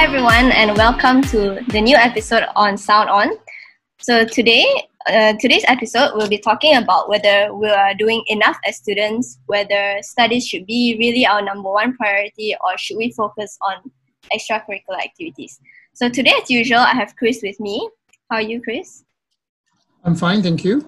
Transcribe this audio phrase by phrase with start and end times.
[0.00, 3.32] Hi everyone, and welcome to the new episode on Sound On.
[4.00, 4.64] So today,
[5.06, 9.98] uh, today's episode, we'll be talking about whether we are doing enough as students, whether
[10.00, 13.92] studies should be really our number one priority, or should we focus on
[14.32, 15.60] extracurricular activities.
[15.92, 17.86] So today, as usual, I have Chris with me.
[18.30, 19.04] How are you, Chris?
[20.02, 20.82] I'm fine, thank you.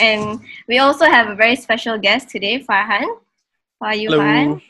[0.00, 3.04] And we also have a very special guest today, Farhan.
[3.82, 4.22] How are you, Hello.
[4.22, 4.62] Farhan?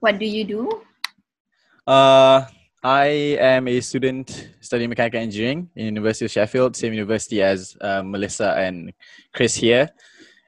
[0.00, 0.82] What do you do?
[1.86, 2.44] Uh,
[2.84, 3.06] I
[3.40, 8.54] am a student studying mechanical engineering in University of Sheffield, same university as uh, Melissa
[8.56, 8.92] and
[9.32, 9.90] Chris here,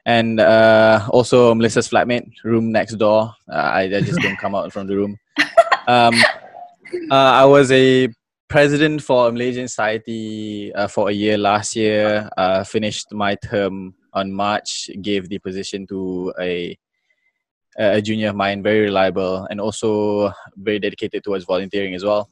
[0.05, 3.33] and uh, also Melissa's flatmate, room next door.
[3.49, 5.17] Uh, I, I just don't come out from the room.
[5.87, 6.15] Um,
[7.11, 8.09] uh, I was a
[8.47, 12.29] president for a Malaysian Society uh, for a year last year.
[12.65, 14.89] Finished my term on March.
[15.01, 16.77] Gave the position to a
[17.77, 22.29] a junior of mine, very reliable, and also very dedicated towards volunteering as well.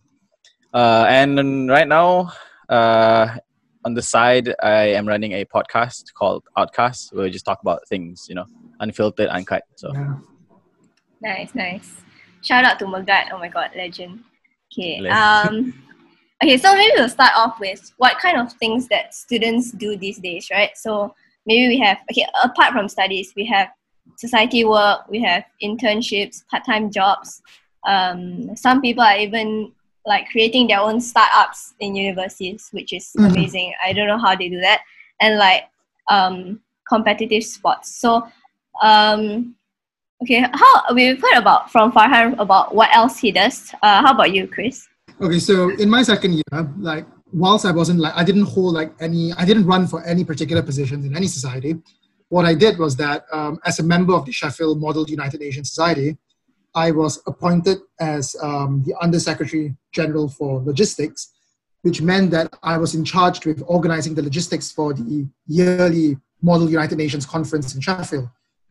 [0.74, 2.32] Uh, and right now,
[2.70, 3.38] uh,
[3.86, 7.88] on the side, I am running a podcast called Outcast, where we just talk about
[7.88, 8.46] things, you know,
[8.80, 9.64] unfiltered, uncut.
[9.76, 10.16] So Yeah.
[11.22, 11.96] Nice, nice.
[12.42, 13.32] Shout out to Magat.
[13.32, 14.24] Oh my god, legend.
[14.72, 15.00] Okay.
[15.00, 15.68] Legend.
[15.68, 15.84] Um
[16.44, 20.20] okay, so maybe we'll start off with what kind of things that students do these
[20.20, 20.72] days, right?
[20.76, 21.14] So
[21.46, 23.70] maybe we have okay, apart from studies, we have
[24.18, 27.42] society work, we have internships, part-time jobs.
[27.88, 29.72] Um, some people are even
[30.06, 33.28] like creating their own startups in universities, which is Mhm.
[33.32, 33.74] amazing.
[33.84, 34.82] I don't know how they do that.
[35.20, 35.64] And like
[36.10, 37.96] um, competitive sports.
[37.96, 38.28] So
[38.82, 39.56] um,
[40.24, 43.74] Okay, how we've heard about from Farhan about what else he does.
[43.84, 44.88] Uh, how about you, Chris?
[45.20, 48.94] Okay, so in my second year, like whilst I wasn't like I didn't hold like
[49.02, 51.76] any, I didn't run for any particular positions in any society.
[52.34, 55.70] What I did was that um, as a member of the Sheffield Model United Nations
[55.70, 56.18] Society,
[56.74, 61.32] I was appointed as um, the Undersecretary General for Logistics,
[61.84, 66.68] which meant that I was in charge with organizing the logistics for the yearly Model
[66.68, 68.28] United Nations conference in Sheffield.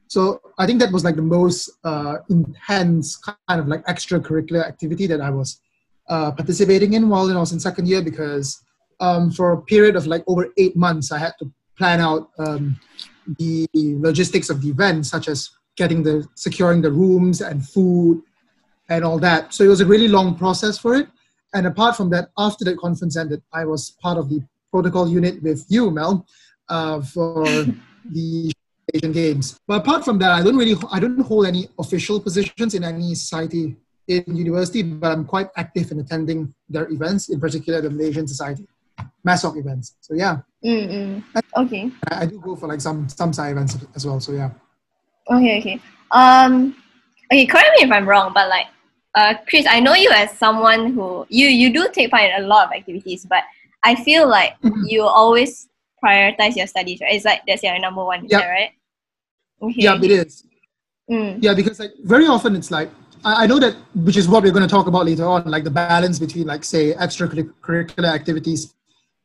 [0.08, 5.06] So I think that was like the most uh, intense kind of like extracurricular activity
[5.06, 5.60] that I was
[6.08, 8.60] uh, participating in while I was in second year because
[8.98, 12.80] um, for a period of like over eight months, I had to plan out um,
[13.38, 18.22] the logistics of the event, such as getting the securing the rooms and food
[18.88, 19.54] and all that.
[19.54, 21.08] So it was a really long process for it.
[21.54, 25.42] And apart from that, after the conference ended, I was part of the protocol unit
[25.42, 26.26] with you, Mel,
[26.68, 27.44] uh, for
[28.04, 28.52] the
[28.94, 29.58] Asian Games.
[29.66, 33.14] But apart from that, I don't really, I don't hold any official positions in any
[33.14, 33.76] society
[34.08, 38.66] in university, but I'm quite active in attending their events, in particular the Malaysian Society,
[39.26, 39.96] MASOC events.
[40.00, 41.22] So yeah, Mm-mm.
[41.56, 41.90] Okay.
[42.10, 44.20] I, I do go for like some some side events as well.
[44.20, 44.50] So yeah.
[45.30, 45.58] Okay.
[45.58, 45.80] Okay.
[46.10, 46.76] Um.
[47.32, 47.46] Okay.
[47.46, 48.66] Correct me if I'm wrong, but like,
[49.14, 52.46] uh, Chris, I know you as someone who you you do take part in a
[52.46, 53.42] lot of activities, but
[53.82, 54.84] I feel like Mhm.
[54.86, 55.68] you always
[56.02, 57.14] prioritize your studies, right?
[57.14, 58.46] It's like that's your number one, Yeah.
[58.48, 58.70] right?
[59.62, 59.82] Okay.
[59.82, 60.44] Yeah, it is.
[61.10, 61.42] Mm.
[61.42, 62.90] Yeah, because like very often it's like
[63.24, 65.64] I, I know that which is what we're going to talk about later on, like
[65.64, 68.74] the balance between like say extracurricular activities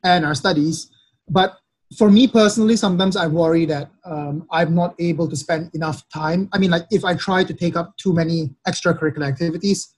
[0.04, 0.90] and our studies.
[1.29, 1.57] But
[1.97, 6.49] for me personally, sometimes I worry that um, I'm not able to spend enough time.
[6.51, 9.95] I mean, like if I try to take up too many extracurricular activities,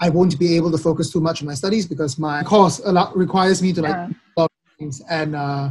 [0.00, 2.92] I won't be able to focus too much on my studies because my course a
[2.92, 4.08] lot requires me to like Yeah.
[4.36, 5.70] a lot of things and uh,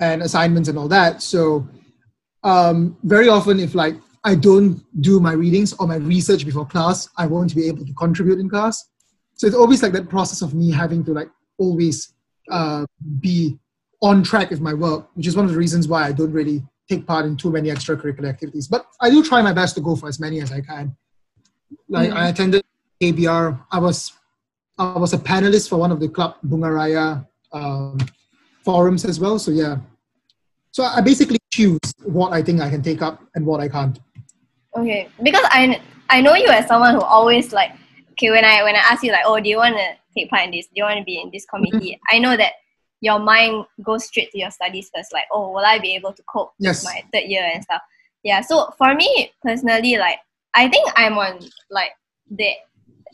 [0.00, 1.22] and assignments and all that.
[1.22, 1.66] So
[2.44, 7.08] um, very often, if like I don't do my readings or my research before class,
[7.16, 8.90] I won't be able to contribute in class.
[9.34, 12.14] So it's always like that process of me having to like always
[12.50, 12.84] uh,
[13.20, 13.58] be
[14.00, 16.62] on track with my work, which is one of the reasons why I don't really
[16.88, 18.68] take part in too many extracurricular activities.
[18.68, 20.96] But I do try my best to go for as many as I can.
[21.88, 22.64] Like I attended
[23.02, 23.60] KBR.
[23.70, 24.12] I was
[24.78, 27.98] I was a panelist for one of the club Bungaraya um,
[28.64, 29.38] forums as well.
[29.38, 29.78] So yeah.
[30.70, 33.98] So I basically choose what I think I can take up and what I can't.
[34.76, 37.72] Okay, because I I know you as someone who always like
[38.12, 40.44] okay when I when I ask you like oh do you want to take part
[40.44, 42.52] in this do you want to be in this committee I know that
[43.00, 46.22] your mind goes straight to your studies first like oh will I be able to
[46.24, 46.82] cope Yes.
[46.84, 47.82] with my third year and stuff
[48.24, 50.18] yeah so for me personally like
[50.54, 51.38] I think I'm on
[51.70, 51.90] like
[52.30, 52.50] the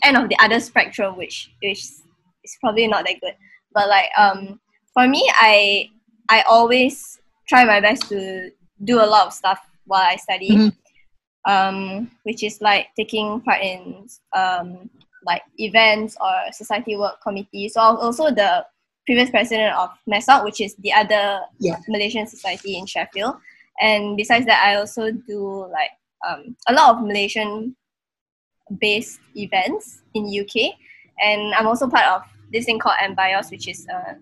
[0.03, 2.03] end of the other spectrum which is
[2.45, 3.35] is probably not that good
[3.73, 4.61] but like um
[4.93, 5.91] for me I
[6.31, 8.51] I always try my best to
[8.85, 10.73] do a lot of stuff while I study Mhm.
[11.47, 14.89] um, which is like taking part in um,
[15.27, 17.69] like events or society work committee.
[17.69, 18.65] So I'm also the
[19.07, 21.77] previous president of MESOC, which is the other Yeah.
[21.89, 23.37] Malaysian society in Sheffield.
[23.81, 25.91] And besides that, I also do like
[26.27, 27.77] um, a lot of Malaysian
[28.81, 30.75] based events in UK.
[31.21, 32.23] and I'm also part of
[32.53, 34.15] this thing called MBIOS, which is uh,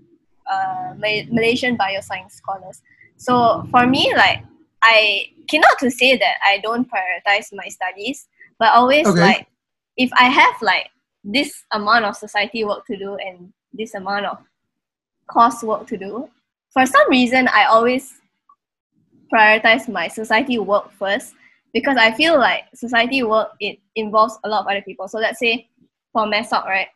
[0.50, 2.82] uh, Malaysian Bioscience Scholars.
[3.16, 4.44] So for me, like
[4.82, 9.20] I cannot to say that I don't prioritize my studies, but always okay.
[9.20, 9.46] like
[9.96, 10.90] if I have like
[11.24, 14.38] this amount of society work to do and this amount of
[15.32, 16.28] course work to do,
[16.70, 18.14] for some reason I always
[19.32, 21.34] prioritize my society work first
[21.72, 25.08] because I feel like society work it involves a lot of other people.
[25.08, 25.68] So let's say
[26.12, 26.88] for MESOC, right?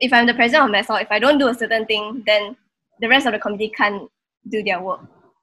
[0.00, 2.56] If I'm the president of MESOC, if I don't do a certain thing, then
[3.00, 4.10] the rest of the committee can't
[4.48, 5.00] do their work.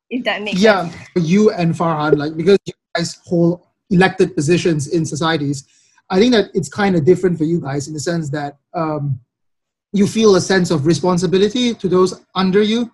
[0.10, 0.96] If that makes yeah, sense.
[1.16, 5.66] Yeah, you and Farhan, like because you guys hold elected positions in societies,
[6.10, 9.20] I think that it's kind of different for you guys in the sense that um,
[9.94, 12.92] you feel a sense of responsibility to those under you.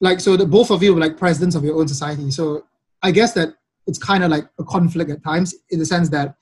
[0.00, 2.30] Like so, the both of you are like presidents of your own society.
[2.30, 2.64] So
[3.02, 3.54] I guess that
[3.86, 6.34] it's kind of like a conflict at times in the sense that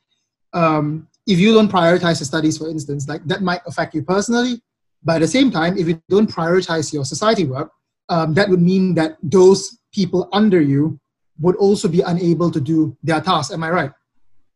[0.52, 4.60] um, if you don't prioritize the studies, for instance, like that might affect you personally.
[5.02, 7.70] But at the same time, if you don't prioritize your society work,
[8.08, 11.00] um, that would mean that those people under you
[11.38, 13.52] would also be unable to do their task.
[13.52, 13.92] Am I right?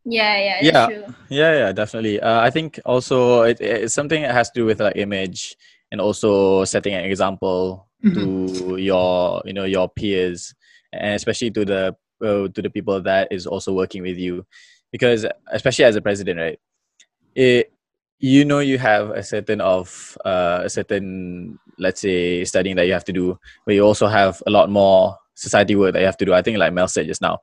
[0.05, 1.15] Yeah, yeah, yeah, true.
[1.31, 2.21] yeah, yeah, definitely.
[2.21, 5.57] Uh, I think also it, it's something that has to do with like image
[5.91, 8.69] and also setting an example mm-hmm.
[8.69, 10.55] to your, you know, your peers,
[10.93, 14.47] and especially to the uh, to the people that is also working with you,
[14.93, 16.61] because especially as a president, right?
[17.35, 17.73] It
[18.19, 22.93] you know you have a certain of uh, a certain let's say studying that you
[22.93, 26.17] have to do, but you also have a lot more society work that you have
[26.19, 26.35] to do.
[26.35, 27.39] I think like Mel said just now.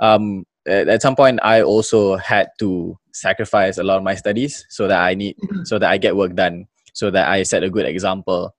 [0.00, 4.86] Um, at some point i also had to sacrifice a lot of my studies so
[4.88, 5.64] that i need mm-hmm.
[5.64, 8.54] so that i get work done so that i set a good example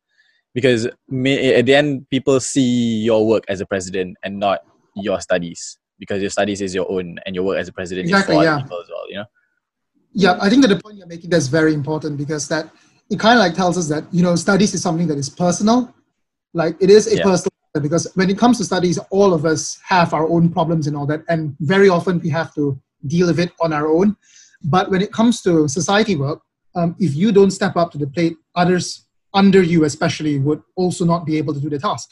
[0.54, 4.62] because at the end people see your work as a president and not
[4.96, 8.36] your studies because your studies is your own and your work as a president exactly,
[8.36, 8.62] is for yeah.
[8.62, 9.26] people as well you know
[10.14, 12.70] yeah i think that the point you're making that's very important because that
[13.10, 15.94] it kind of like tells us that you know studies is something that is personal
[16.54, 17.24] like it is a yeah.
[17.24, 20.96] personal because when it comes to studies, all of us have our own problems and
[20.96, 24.16] all that, and very often we have to deal with it on our own.
[24.64, 26.42] But when it comes to society work,
[26.76, 31.06] um, if you don't step up to the plate, others under you especially would also
[31.06, 32.10] not be able to do the task.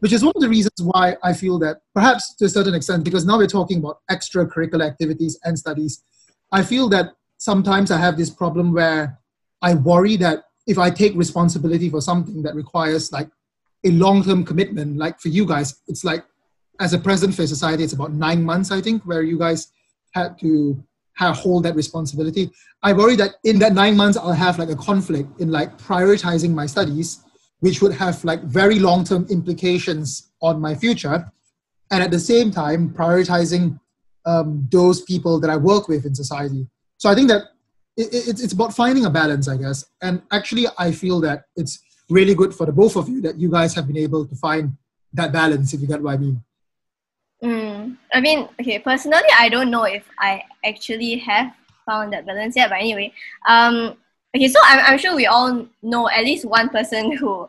[0.00, 3.04] Which is one of the reasons why I feel that perhaps to a certain extent,
[3.04, 6.02] because now we're talking about extracurricular activities and studies,
[6.50, 9.18] I feel that sometimes I have this problem where
[9.62, 13.28] I worry that if I take responsibility for something that requires like
[13.84, 14.96] a long-term commitment.
[14.96, 16.24] Like for you guys it's like
[16.80, 19.68] as a president for society it's about nine months i think where you guys
[20.12, 20.82] had to
[21.16, 22.50] have, hold that responsibility.
[22.82, 26.52] I worry that in that nine months i'll have like a conflict in like prioritizing
[26.52, 27.20] my studies
[27.60, 31.32] which would have like very long-term implications on my future.
[31.90, 33.80] And at the same time prioritizing
[34.26, 36.66] um, those people that i work with in society.
[36.98, 37.42] So i think that
[37.96, 39.84] it, it, it's about finding a balance i guess.
[40.02, 41.78] And actually i feel that it's
[42.10, 44.76] really good for the both of you that you guys have been able to find
[45.12, 46.42] that balance, if you get what I mean.
[47.42, 51.52] Mm, I mean, okay, personally, I don't know if I actually have
[51.86, 53.12] found that balance yet, but anyway,
[53.46, 53.96] um,
[54.34, 57.48] okay, so I'm, I'm sure we all know at least one person who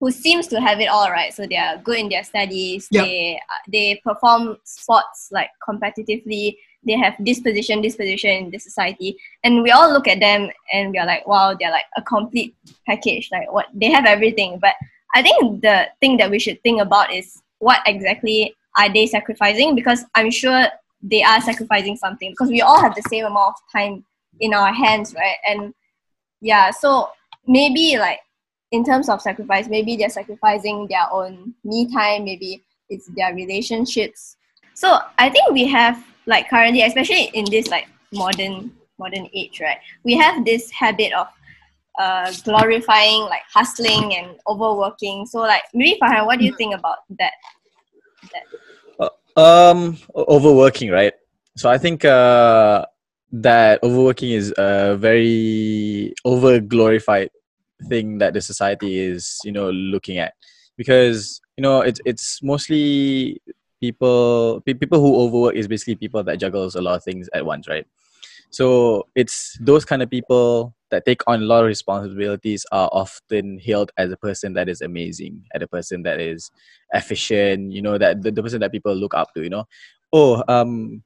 [0.00, 1.32] who seems to have it all right.
[1.32, 2.88] So they are good in their studies.
[2.90, 3.04] Yep.
[3.04, 6.56] They they perform sports like competitively
[6.86, 10.50] they have this position, this position in the society, and we all look at them
[10.72, 12.54] and we are like, wow, they're like a complete
[12.86, 13.28] package.
[13.32, 14.58] Like what they have everything.
[14.60, 14.74] But
[15.14, 19.74] I think the thing that we should think about is what exactly are they sacrificing?
[19.74, 20.66] Because I'm sure
[21.02, 24.04] they are sacrificing something because we all have the same amount of time
[24.40, 25.36] in our hands, right?
[25.48, 25.74] And
[26.40, 27.10] yeah, so
[27.46, 28.20] maybe like
[28.72, 34.36] in terms of sacrifice, maybe they're sacrificing their own me time, maybe it's their relationships.
[34.74, 39.78] So I think we have like currently, especially in this like modern modern age, right?
[40.04, 41.28] We have this habit of
[41.98, 45.26] uh, glorifying like hustling and overworking.
[45.26, 47.32] So like maybe Farhan, what do you think about that?
[48.32, 49.10] that?
[49.36, 51.12] Uh, um, overworking, right?
[51.56, 52.84] So I think uh,
[53.32, 57.30] that overworking is a very over glorified
[57.88, 60.34] thing that the society is, you know, looking at
[60.76, 63.40] because you know it's it's mostly
[63.92, 67.68] people people who overwork is basically people that juggles a lot of things at once
[67.68, 67.86] right?
[68.50, 73.58] So it's those kind of people that take on a lot of responsibilities are often
[73.58, 76.52] hailed as a person that is amazing as a person that is
[76.92, 79.64] efficient you know that the, the person that people look up to you know?
[80.12, 81.02] Oh um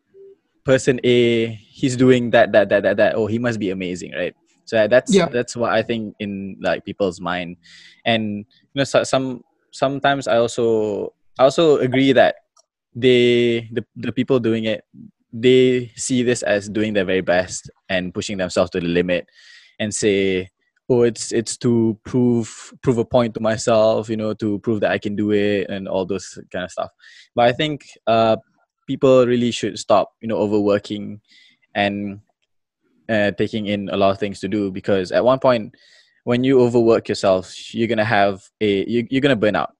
[0.64, 1.46] person a
[1.78, 3.14] he's doing that that that that that.
[3.14, 4.34] Oh he must be amazing right?
[4.66, 5.28] So that's yeah.
[5.32, 7.56] that's what i think in like people's mind.
[8.04, 9.42] And you know so, some
[9.72, 12.36] sometimes i also i also agree that
[13.00, 14.84] they the, the people doing it
[15.32, 19.28] they see this as doing their very best and pushing themselves to the limit
[19.78, 20.48] and say
[20.88, 24.90] oh it's it's to prove prove a point to myself you know to prove that
[24.90, 26.90] i can do it and all those kind of stuff.
[27.34, 28.36] But i think uh
[28.86, 31.20] people really should stop you know overworking
[31.74, 32.20] and
[33.08, 35.74] uh, taking in a lot of things to do because at one point
[36.24, 39.74] when you overwork yourself you're gonna have a you, you're gonna burn out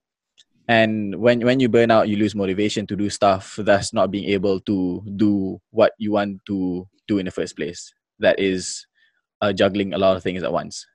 [0.68, 4.28] and when when you burn out you lose motivation to do stuff that's not being
[4.28, 7.92] able to do what you want to do in the first place.
[8.18, 8.86] That is
[9.40, 10.86] uh, juggling a lot of things at once.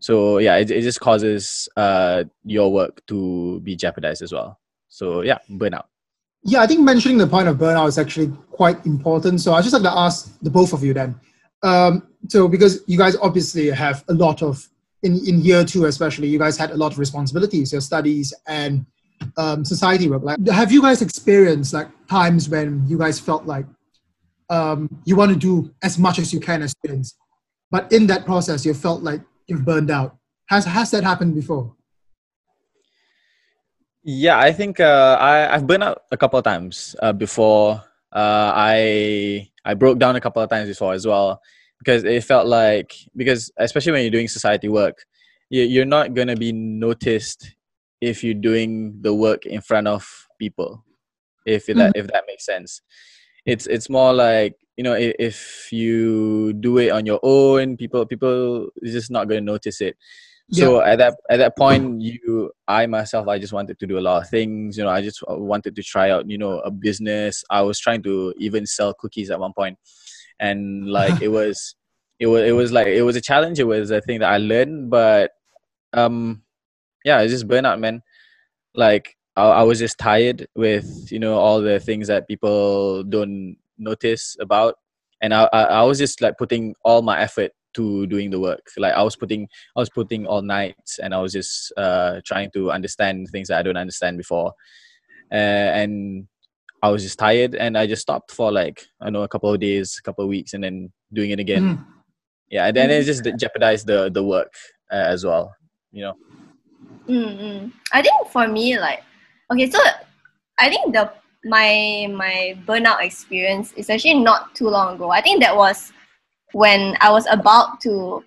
[0.00, 4.58] So yeah it, it just causes uh, your work to be jeopardized as well.
[4.88, 5.84] So yeah burnout
[6.44, 9.40] yeah i think mentioning the point of burnout is actually quite important.
[9.40, 11.14] So i just like to ask the both of you then.
[11.62, 14.68] Um, so because you guys obviously have a lot of
[15.02, 18.86] in, in year two especially you guys had a lot of responsibilities your studies and
[19.36, 20.22] um, society work.
[20.22, 23.66] Like have you guys experienced like times when you guys felt like
[24.50, 27.16] um, you want to do as much as you can as students
[27.70, 30.16] but in that process you felt like you've burned out?
[30.46, 31.74] Has has that happened before?
[34.04, 37.82] Yeah i think uh, I, i've burned out a couple of times uh, before.
[38.12, 41.40] Uh, i i broke down a couple of times before as well
[41.82, 45.04] because it felt like because especially when you're doing society work
[45.50, 47.54] you're not going to be noticed
[48.00, 50.84] if you're doing the work in front of people
[51.44, 51.98] if that mm-hmm.
[51.98, 52.80] if that makes sense
[53.44, 58.68] it's it's more like you know if, you do it on your own people people
[58.76, 59.96] is just not going to notice it
[60.50, 60.92] so yeah.
[60.92, 64.22] at that at that point you i myself i just wanted to do a lot
[64.22, 67.60] of things you know i just wanted to try out you know a business i
[67.62, 69.78] was trying to even sell cookies at one point
[70.42, 71.76] and like it was
[72.20, 73.60] it was it was like it was a challenge.
[73.60, 75.32] It was a thing that i learned but
[75.94, 76.42] um
[77.04, 78.02] yeah it's just burnout man.
[78.74, 83.56] Like I, I was just tired with you know all the things that people don't
[83.78, 84.76] notice about.
[85.22, 88.66] And I, I i was just like putting all my effort to doing the work.
[88.78, 92.50] Like i was putting i was putting all nights and i was just uh trying
[92.52, 94.54] to understand things that i don't understand before.
[95.32, 96.28] Uh, and
[96.82, 99.60] I was just tired and I just stopped for like I know a couple of
[99.60, 101.78] days, a couple of weeks, and then doing it again.
[101.78, 101.86] Mm.
[102.50, 104.52] Yeah, and then it just jeopardized the the work
[104.90, 105.54] uh, as well.
[105.92, 106.14] You know.
[107.08, 107.68] Mm-hmm.
[107.92, 109.02] I think for me, like,
[109.52, 109.78] okay, so
[110.58, 111.12] I think the
[111.44, 115.10] my my burnout experience is actually not too long ago.
[115.10, 115.92] I think that was
[116.52, 118.24] when I was about to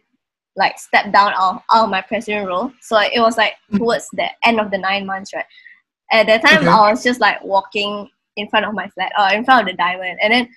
[0.55, 2.71] like step down out, out of my president role.
[2.81, 3.77] So it was like mm.
[3.77, 5.45] towards the end of the nine months, right?
[6.11, 6.67] At that time, okay.
[6.67, 9.77] I was just like walking in front of my flat or in front of the
[9.77, 10.49] diamond and then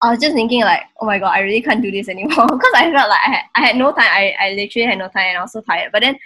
[0.00, 2.72] I was just thinking like, oh my god, I really can't do this anymore because
[2.74, 4.06] I felt like I had, I had no time.
[4.06, 5.90] I, I literally had no time and I was so tired.
[5.92, 6.16] But then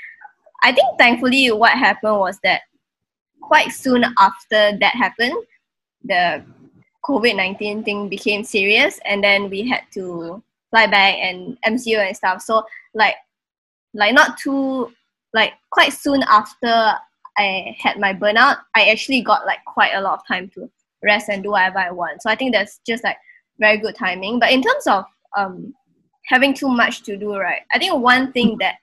[0.63, 2.63] I think thankfully what happened was that
[3.41, 5.35] quite soon after that happened,
[6.05, 6.45] the
[7.05, 12.17] COVID nineteen thing became serious and then we had to fly back and MCO and
[12.17, 12.43] stuff.
[12.43, 13.15] So like
[13.95, 14.93] like not too
[15.33, 16.93] like quite soon after
[17.39, 20.71] I had my burnout, I actually got like quite a lot of time to
[21.03, 22.23] rest and do whatever I want.
[22.23, 23.17] So I think that's just like
[23.59, 24.39] very good timing.
[24.39, 25.05] But in terms of
[25.37, 25.75] um,
[26.27, 27.63] having too much to do, right?
[27.73, 28.77] I think one thing that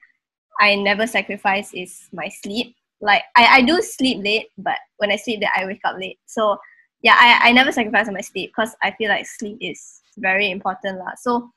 [0.60, 2.76] I never sacrifice is my sleep.
[3.00, 6.18] Like I, I do sleep late, but when I sleep late, I wake up late.
[6.26, 6.58] So
[7.02, 10.50] yeah, I, I never sacrifice on my sleep because I feel like sleep is very
[10.50, 10.98] important.
[10.98, 11.14] La.
[11.16, 11.50] So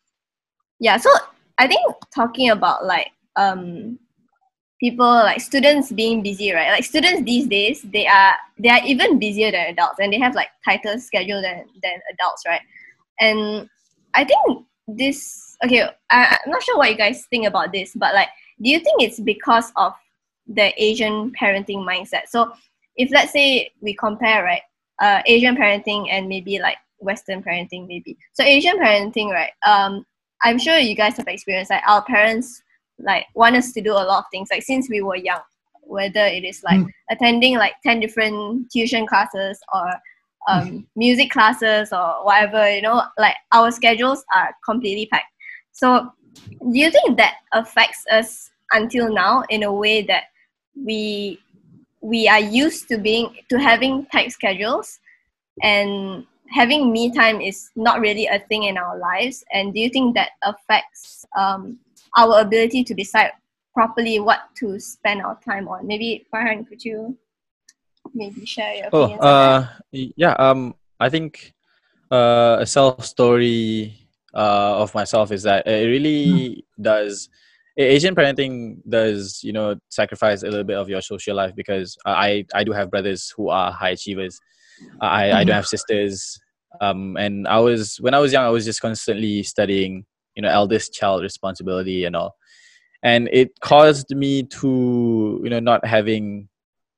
[0.80, 1.10] yeah, so
[1.58, 1.82] I think
[2.16, 4.00] talking about like um
[4.84, 6.72] people like students being busy right?
[6.72, 10.36] Like students these days they are they are even busier than adults and they have
[10.36, 12.62] like tighter schedule than than adults right?
[13.20, 13.70] And
[14.14, 18.14] i think this okay I, i'm not sure what you guys think about this but
[18.14, 18.30] like
[18.62, 19.94] do you think it's because of
[20.48, 22.28] the asian parenting mindset?
[22.28, 22.54] So
[22.96, 24.62] if let's say we compare right
[25.02, 28.18] uh, asian parenting and maybe like western parenting maybe.
[28.34, 30.06] So asian parenting right um
[30.42, 32.62] i'm sure you guys have experienced like our parents
[33.00, 35.42] like want us to do a lot of things like since we were young
[35.86, 36.90] whether it is like mm.
[37.10, 39.90] attending like 10 different tuition classes or
[40.48, 40.86] um, mm.
[40.96, 45.32] music classes or whatever you know like our schedules are completely packed
[45.72, 46.12] so
[46.72, 50.24] do you think that affects us until now in a way that
[50.76, 51.40] we
[52.02, 55.00] we are used to being to having tight schedules
[55.62, 59.90] and having me time is not really a thing in our lives and do you
[59.90, 61.78] think that affects um,
[62.16, 63.32] our ability to decide
[63.74, 65.88] properly what to spend our time on.
[65.88, 67.18] Maybe Farhan, could you
[68.14, 69.18] maybe share your oh?
[69.20, 70.34] Oh, uh, yeah.
[70.34, 71.54] Um, I think
[72.12, 76.84] uh, a self story uh, of myself is that it really mm.
[76.84, 77.30] does.
[77.76, 82.46] Asian parenting does, you know, sacrifice a little bit of your social life because I
[82.54, 84.40] I do have brothers who are high achievers.
[85.02, 85.32] I.
[85.32, 85.54] I don't hmm.
[85.54, 86.40] have sisters.
[86.82, 90.50] Um, and I was when I was young, I was just constantly studying you know
[90.50, 92.36] eldest child responsibility and all.
[93.04, 96.50] And it caused me to you know not having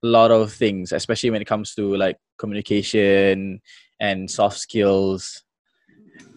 [0.03, 3.61] a lot of things especially when it comes to like communication
[3.99, 5.41] and soft skills.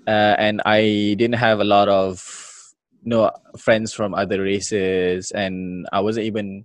[0.06, 2.24] Uh, and i didn't have a lot of
[3.02, 6.64] you know friends from other races and i wasn't even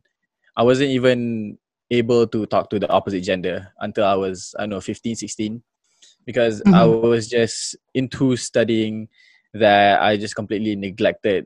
[0.55, 1.57] i wasn't even
[1.91, 5.61] able to talk to the opposite gender until i was i don't know 15 16
[6.25, 6.73] because mm-hmm.
[6.73, 9.07] i was just into studying
[9.53, 11.45] that i just completely neglected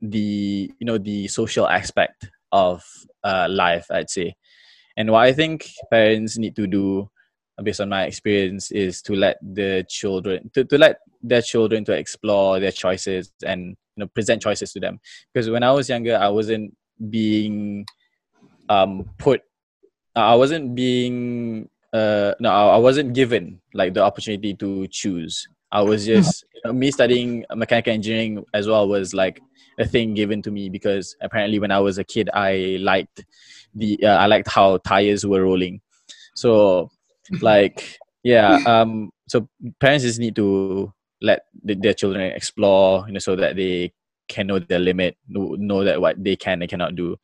[0.00, 2.84] the you know the social aspect of
[3.24, 4.34] uh, life i'd say.
[4.96, 7.08] And what i think parents need to do
[7.62, 11.92] based on my experience is to let the children to, to let their children to
[11.92, 15.00] explore their choices and you know present choices to them.
[15.32, 16.76] Because when i was younger i wasn't
[17.10, 17.86] being
[18.68, 19.42] um put
[20.16, 25.46] i wasn't being uh no i wasn't given like the opportunity to choose.
[25.72, 29.40] I was just you know, me studying mechanical engineering as well was like
[29.78, 33.24] a thing given to me because apparently when I was a kid I liked
[33.74, 35.80] the uh, I liked how tires were rolling.
[36.34, 36.90] So
[37.40, 39.48] like yeah um so
[39.80, 43.92] parents just need to let the, their children explore you know so that they
[44.28, 47.16] can know their limit know, that what they can and cannot do.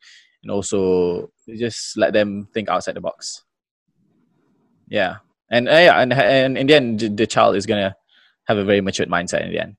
[0.43, 3.43] And also just let them think outside the box.
[4.87, 5.17] Yeah.
[5.49, 7.95] And uh, yeah and, and in the end the child is gonna
[8.47, 9.75] have a very matured mindset in the end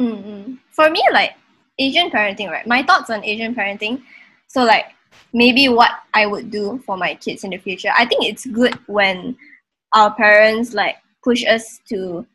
[0.00, 0.54] mm-hmm.
[0.70, 1.32] for me like
[1.78, 2.66] Asian parenting, right?
[2.66, 4.02] My thoughts on Asian parenting.
[4.48, 4.86] So like
[5.32, 7.90] maybe what I would do for my kids in the future.
[7.96, 9.36] I think it's good when
[9.94, 12.26] our parents like push us to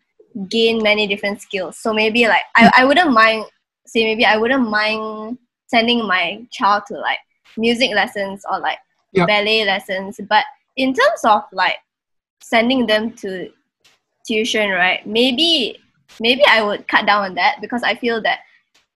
[0.49, 1.77] gain many different skills.
[1.77, 3.45] So maybe like I, I wouldn't mind
[3.85, 7.19] say maybe I wouldn't mind sending my child to like
[7.57, 8.79] music lessons or like
[9.13, 9.27] yep.
[9.27, 10.19] ballet lessons.
[10.27, 11.75] But in terms of like
[12.41, 13.49] sending them to
[14.25, 15.05] tuition, right?
[15.05, 15.79] Maybe
[16.19, 18.39] maybe I would cut down on that because I feel that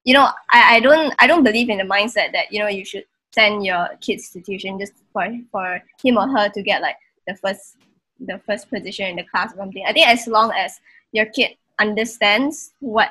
[0.06, 2.86] you know, I, I don't I don't believe in the mindset that you know you
[2.86, 6.96] should send your kids to tuition just for for him or her to get like
[7.28, 7.78] the first
[8.20, 9.84] the first position in the class or something.
[9.88, 10.80] I think as long as
[11.12, 13.10] your kid understands what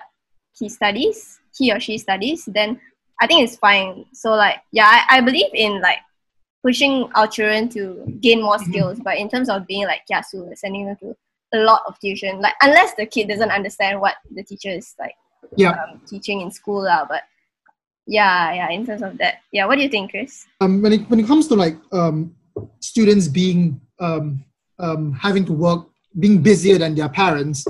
[0.59, 2.81] he studies, he or she studies, then
[3.21, 4.05] I think it's fine.
[4.13, 5.99] So like yeah, I, I believe in like
[6.65, 8.73] pushing our children to gain more mm-hmm.
[8.73, 11.17] skills, but in terms of being like kiasu, sending them to
[11.53, 15.15] a lot of tuition, like unless the kid doesn't understand what the teacher is like
[15.57, 15.71] yeah.
[15.71, 17.05] um, teaching in school lah.
[17.09, 17.23] But
[18.07, 19.67] yeah, yeah, in terms of that, yeah.
[19.67, 20.47] What do you think, Chris?
[20.61, 22.35] Um, when it when it comes to like um,
[22.81, 24.45] students being um,
[24.79, 25.87] um, having to work,
[26.19, 27.67] being busier than their parents,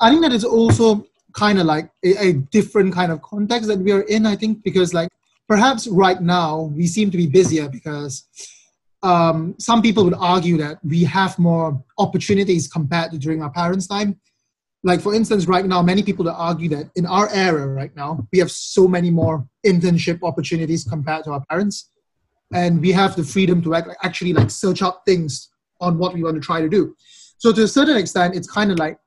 [0.00, 3.78] I think that is also kind of like a, a different kind of context that
[3.78, 4.26] we are in.
[4.26, 5.08] I think because like
[5.48, 8.26] perhaps right now we seem to be busier because
[9.02, 13.86] um, some people would argue that we have more opportunities compared to during our parents'
[13.86, 14.18] time.
[14.82, 18.38] Like for instance right now many people argue that in our era right now we
[18.38, 21.90] have so many more internship opportunities compared to our parents.
[22.52, 26.34] And we have the freedom to actually like search up things on what we want
[26.36, 26.94] to try to do.
[27.38, 28.98] So to a certain extent it's kind of like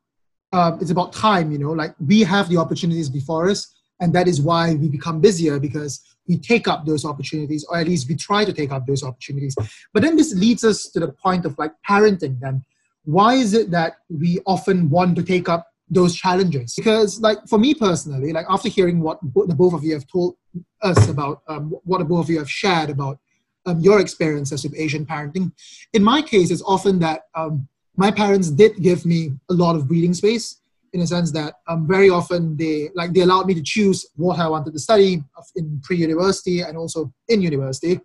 [0.54, 1.72] uh, it's about time you know?
[1.72, 6.02] Like we have the opportunities before us and that is why we become busier because
[6.28, 9.56] we take up those opportunities or at least we try to take up those opportunities.
[9.94, 12.64] But then this leads us to the point of like parenting then.
[13.06, 16.76] Why is it that we often want to take up those challenges?
[16.76, 20.36] Because like for me personally like after hearing what the both of you have told
[20.82, 23.20] us about um, what the both of you have shared about
[23.66, 25.52] um, your experiences with asian parenting
[25.94, 29.88] in my case it's often that um, my parents did give me a lot of
[29.88, 30.60] breathing space
[30.94, 34.40] in a sense that um, very often they like they allowed me to choose what
[34.40, 35.22] i wanted to study
[35.56, 38.00] in pre-university and also in university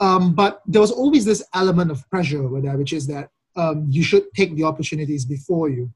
[0.00, 3.86] um, but there was always this element of pressure over there which is that um,
[3.90, 5.92] you should take the opportunities before you.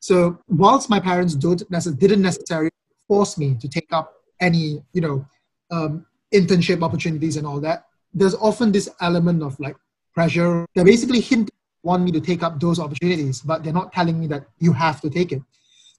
[0.00, 2.70] So whilst my parents don't necess- didn't necessarily
[3.08, 5.26] force me to take up any, you know,
[5.70, 9.76] um, internship opportunities and all that, there's often this element of like
[10.12, 10.66] pressure.
[10.74, 11.50] They basically hint
[11.82, 15.00] want me to take up those opportunities, but they're not telling me that you have
[15.02, 15.42] to take it.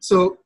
[0.06, 0.38] So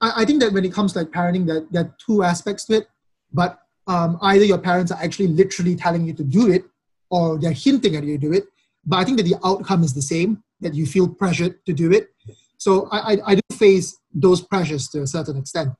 [0.00, 2.64] I, I think that when it comes to like parenting, that there are two aspects
[2.66, 2.88] to it.
[3.32, 6.64] But um, either your parents are actually literally telling you to do it,
[7.08, 8.44] or they're hinting at you to do it,
[8.84, 11.92] but I think that the outcome is the same, that you feel pressured to do
[11.92, 12.10] it.
[12.58, 15.70] So I, I, I do face those pressures to a certain extent.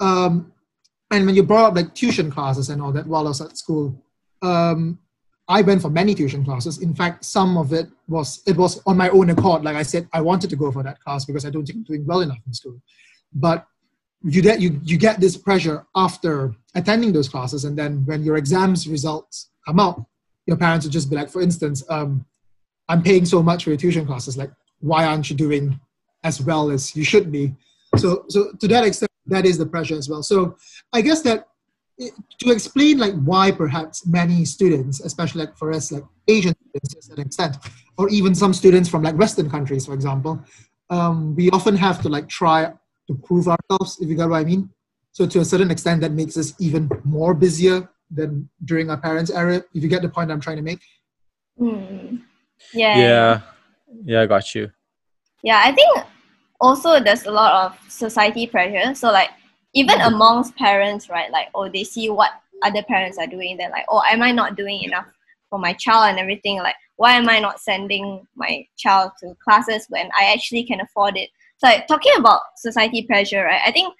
[0.00, 0.52] Um,
[1.10, 3.56] and when you brought up like tuition classes and all that while I was at
[3.56, 4.02] school,
[4.42, 4.98] um,
[5.48, 6.82] I went for many tuition classes.
[6.82, 9.62] In fact, some of it was it was on my own accord.
[9.62, 11.84] Like I said, I wanted to go for that class because I don't think I'm
[11.84, 12.80] doing well enough in school.
[13.32, 13.66] But
[14.24, 18.36] you get you you get this pressure after attending those classes, and then when your
[18.36, 20.04] exams results come out,
[20.46, 22.24] your parents would just be like, for instance, um,
[22.88, 24.36] I'm paying so much for your tuition classes.
[24.36, 25.78] Like, why aren't you doing
[26.24, 27.54] as well as you should be?
[27.96, 30.22] So, so to that extent, that is the pressure as well.
[30.22, 30.56] So,
[30.92, 31.48] I guess that
[31.98, 36.98] to explain like why perhaps many students, especially like for us like Asian students to
[36.98, 37.56] a certain extent,
[37.96, 40.42] or even some students from like Western countries, for example,
[40.90, 42.72] um, we often have to like try
[43.06, 44.70] to prove ourselves, if you get what I mean.
[45.12, 49.30] So to a certain extent, that makes us even more busier than during our parents'
[49.30, 49.64] era.
[49.72, 50.80] If you get the point I'm trying to make.
[51.58, 52.22] Mm.
[52.74, 52.98] Yeah.
[52.98, 53.40] Yeah.
[54.04, 54.70] Yeah, I got you.
[55.42, 56.04] Yeah, I think
[56.60, 58.94] also there's a lot of society pressure.
[58.94, 59.30] So like
[59.74, 61.30] even amongst parents, right?
[61.30, 62.30] Like oh, they see what
[62.62, 63.56] other parents are doing.
[63.56, 65.06] They're like, oh, am I not doing enough
[65.50, 66.58] for my child and everything?
[66.58, 71.16] Like, why am I not sending my child to classes when I actually can afford
[71.16, 71.28] it?
[71.58, 73.60] So like, talking about society pressure, right?
[73.64, 73.92] I think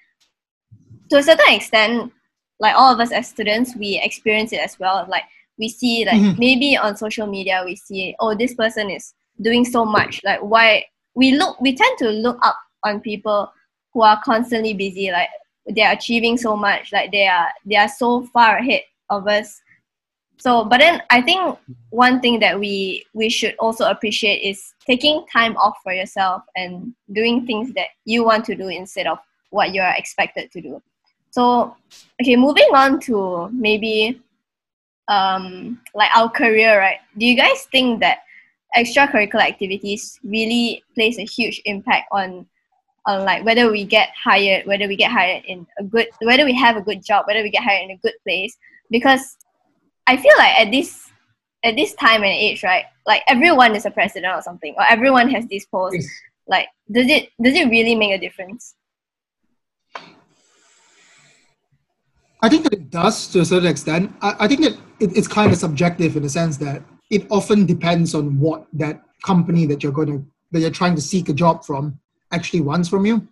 [1.09, 2.11] to a certain extent,
[2.59, 5.05] like all of us as students, we experience it as well.
[5.07, 5.23] Like
[5.59, 6.37] we see like Mhm.
[6.37, 10.83] maybe on social media we see oh this person is doing so much like why
[11.15, 13.51] we look we tend to look up on people
[13.93, 15.29] who are constantly busy like
[15.67, 16.91] they're achieving so much.
[16.91, 19.61] Like they are they are so far ahead of us.
[20.39, 21.57] So but then i think
[21.89, 26.93] one thing that we we should also appreciate is taking time off for yourself and
[27.11, 29.17] doing things that you want to do instead of
[29.49, 30.81] what you are expected to do.
[31.31, 31.75] So
[32.21, 34.21] okay moving on to maybe
[35.07, 36.99] um like our career right?
[37.17, 38.19] Do you guys think that
[38.77, 42.45] extracurricular activities really plays a huge impact on
[43.07, 46.53] on like whether we get hired whether we get hired in a good whether we
[46.53, 48.55] have a good job whether we get hired in a good place
[48.91, 49.37] because
[50.05, 51.09] i feel like at this
[51.63, 55.29] at this time and age right like everyone is a president or something or everyone
[55.29, 56.07] has these posts Yes.
[56.47, 58.75] like does it does it really make a difference
[62.39, 64.13] I think that it does to a certain extent.
[64.21, 67.65] I, I think that it, it's kind of subjective in the sense that it often
[67.65, 71.33] depends on what that company that you're going to that you're trying to seek a
[71.33, 71.99] job from
[72.31, 73.27] actually wants from you.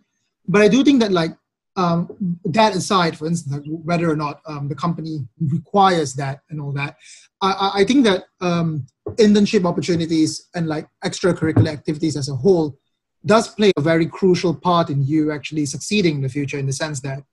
[0.48, 1.32] But I do think that like
[1.78, 6.62] um, that aside, for instance, like whether or not um, the company requires that and
[6.62, 6.96] all that,
[7.42, 8.86] I, I- think that um,
[9.18, 12.78] internship opportunities and like extracurricular activities as a whole
[13.26, 16.74] does play a very crucial part in you actually succeeding in the future in the
[16.74, 17.24] sense that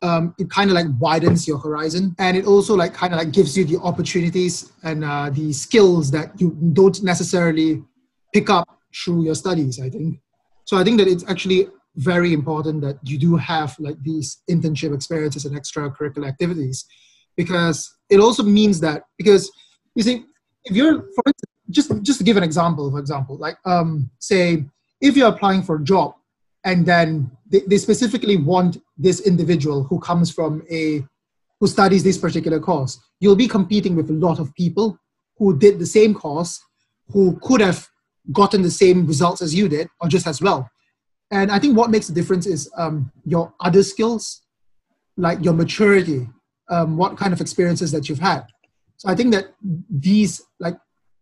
[0.00, 3.30] um, it kind of like widens your horizon and it also like kind of like
[3.32, 7.82] gives you the opportunities and uh, the skills that you don't necessarily
[8.34, 8.66] pick up
[9.04, 10.18] through your studies i think
[10.64, 14.94] so i think that it's actually very important that you do have like these internship
[14.94, 16.86] experiences and extracurricular activities
[17.36, 19.50] because it also means that because
[19.94, 20.24] you see
[20.64, 24.64] if you're for instance, just just to give an example for example like um say
[25.00, 26.14] if you're applying for a job
[26.64, 31.04] and then they, they specifically want this individual who comes from a
[31.60, 34.98] who studies this particular course you'll be competing with a lot of people
[35.36, 36.60] who did the same course
[37.08, 37.86] who could have
[38.30, 40.68] gotten the same results as you did or just as well
[41.30, 44.42] and i think what makes the difference is um, your other skills
[45.16, 46.28] like your maturity
[46.70, 48.44] um, what kind of experiences that you've had
[48.96, 49.46] so i think that
[49.90, 50.78] these like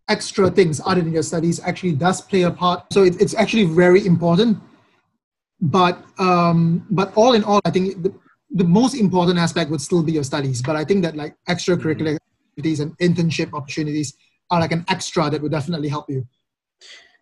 [0.09, 3.65] extra things other than your studies actually does play a part so it, it's actually
[3.65, 4.59] very important
[5.61, 8.15] but um, but all in all, I think the,
[8.51, 10.63] the most important aspect would still be your studies.
[10.63, 12.17] But I think that like extracurricular
[12.57, 14.15] activities and internship opportunities
[14.51, 16.27] are like an extra that would definitely help you.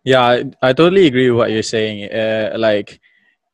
[0.03, 2.11] Yeah, I, I totally agree with what you're saying.
[2.11, 2.99] Uh, like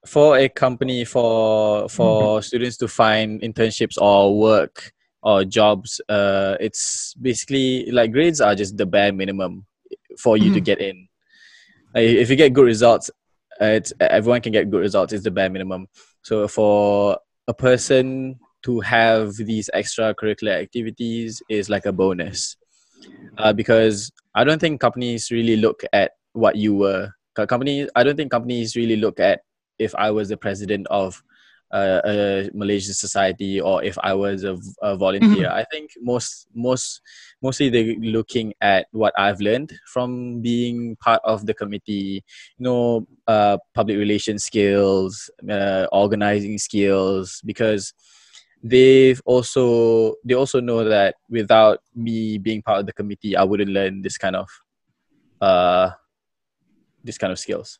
[0.06, 7.16] for a company for for students to find internships or work or jobs, uh, it's
[7.16, 9.66] basically like grades are just the bare minimum
[10.20, 10.66] for you to Mhm.
[10.66, 11.08] get in.
[11.96, 13.10] Like, if you get good results,
[13.60, 15.14] uh, it's everyone can get good results.
[15.14, 15.88] It's the bare minimum.
[16.22, 22.58] So for a person to have these extracurricular activities is like a bonus,
[23.38, 27.12] uh, because I don't think companies really look at what you were.
[27.36, 29.42] Co- Companies, I don't think companies really look at
[29.80, 31.22] if I was the president of
[31.74, 35.50] uh, a Malaysian society or if I was a volunteer.
[35.50, 37.02] I think most most
[37.42, 42.24] mostly they're looking at what I've learned from being part of the committee.
[42.58, 47.94] You know, uh, public relations skills, uh, organizing skills, because
[48.64, 53.72] they've also they also know that without me being part of the committee, I wouldn't
[53.72, 54.48] learn this kind of
[55.42, 55.90] uh
[57.06, 57.80] this kind of skills.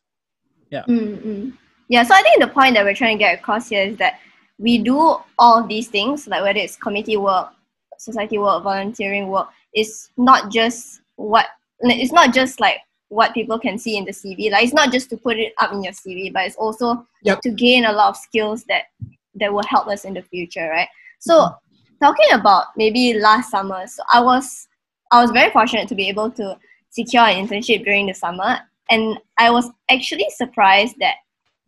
[0.88, 1.52] Mm-mm.
[1.88, 4.18] Yeah, so I think the point that we're trying to get across here is that
[4.58, 4.96] we do
[5.38, 7.52] all of these things, like whether it's committee work,
[7.98, 11.46] society work, volunteering work, it's not just what
[11.80, 14.50] it's not just like what people can see in the CV.
[14.50, 17.40] Like it's not just to put it up in your CV, but it's also Yep.
[17.42, 18.84] to gain a lot of skills that
[19.34, 20.88] that will help us in the future, right?
[21.20, 22.04] So mm-hmm.
[22.04, 24.68] talking about maybe last summer, so I was
[25.12, 26.58] I was very fortunate to be able to
[26.90, 31.16] secure an internship during the summer, and I was actually surprised that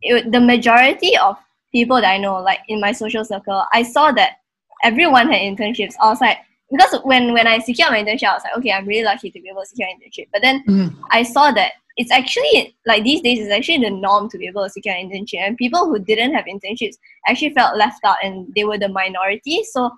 [0.01, 1.37] it, the majority of
[1.71, 4.37] people that I know, like in my social circle, I saw that
[4.83, 5.95] everyone had internships.
[6.01, 6.37] I was like,
[6.71, 9.41] because when when I secured my internship, I was like, okay, I'm really lucky to
[9.41, 10.27] be able to secure an internship.
[10.31, 11.01] But then Mm-hmm.
[11.11, 14.63] I saw that it's actually like these days it's actually the norm to be able
[14.63, 16.95] to secure an internship, and people who didn't have internships
[17.27, 19.63] actually felt left out, and they were the minority.
[19.63, 19.91] So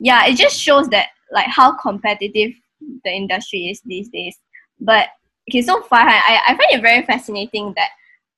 [0.00, 2.52] yeah, it just shows that like how competitive
[3.04, 4.36] the industry is these days.
[4.80, 5.08] But
[5.48, 7.90] okay, so far I I find it very fascinating that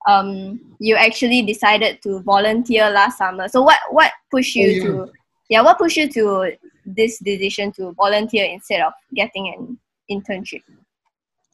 [0.08, 3.48] um you actually decided to volunteer last summer.
[3.48, 4.82] So what what pushed you Oh, yeah.
[4.82, 5.12] to
[5.48, 6.52] yeah what pushed you to
[6.86, 9.78] this decision to volunteer instead of getting an
[10.10, 10.62] internship?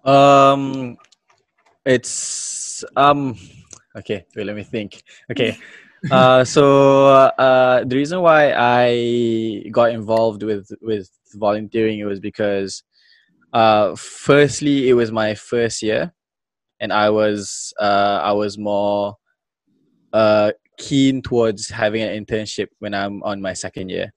[0.04, 0.96] Um,
[1.84, 3.36] it's um,
[3.96, 4.24] okay.
[4.34, 5.02] Wait, let me think.
[5.30, 5.58] Okay,
[6.10, 12.82] uh, so uh, the reason why I got involved with with volunteering it was because,
[13.52, 16.12] uh, firstly, it was my first year,
[16.80, 19.16] and I was uh, I was more
[20.12, 24.12] uh keen towards having an internship when I'm on my second year.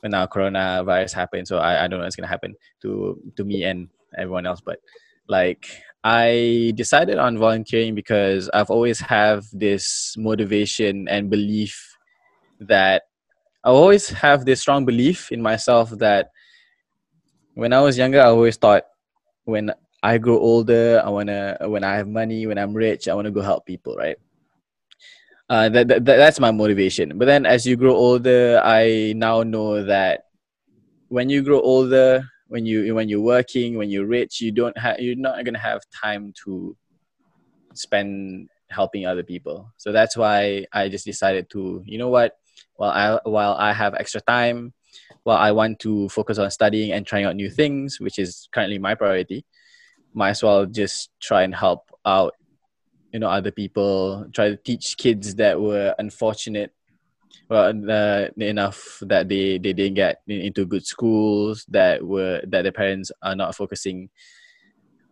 [0.00, 3.64] When now coronavirus happened, so I, I don't know what's gonna happen to to me
[3.64, 4.78] and everyone else, but
[5.28, 5.66] like
[6.04, 11.96] i decided on volunteering because i've always have this motivation and belief
[12.58, 13.02] that
[13.64, 16.28] i always have this strong belief in myself that
[17.54, 18.84] when i was younger i always thought
[19.44, 19.70] when
[20.02, 23.26] i grow older i want to when i have money when i'm rich i want
[23.26, 24.16] to go help people right?
[25.50, 27.18] Uh, that, that, that's my motivation.
[27.18, 30.26] But then as you grow older i now know that
[31.08, 34.98] when you grow older when you when you're working when you're rich you don't have
[34.98, 36.74] you're not to have time to
[37.74, 39.70] spend helping other people.
[39.76, 42.36] So that's why i just decided to you know what?
[42.76, 44.72] While i while i have extra time
[45.24, 48.78] while i want to focus on studying and trying out new things which is currently
[48.78, 49.44] my priority.
[50.14, 52.34] Might as well just try and help out
[53.12, 56.72] you know other people try to teach kids that were unfortunate
[57.48, 62.72] well uh, enough that they, they didn't get into good schools that were that their
[62.72, 64.08] parents are not focusing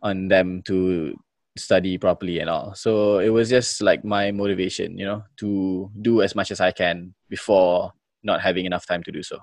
[0.02, 1.14] on them to
[1.58, 2.74] study properly and all.
[2.74, 6.70] So it was just like my motivation you know to do as much as i
[6.70, 7.92] can before
[8.22, 9.38] not having enough time to do so